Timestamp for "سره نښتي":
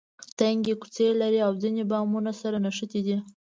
2.41-3.01